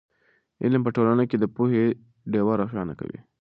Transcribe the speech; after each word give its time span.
علم 0.63 0.81
په 0.85 0.91
ټولنه 0.95 1.23
کې 1.29 1.37
د 1.39 1.45
پوهې 1.55 1.85
ډېوه 2.31 2.53
روښانه 2.61 2.93
کوي. 2.99 3.19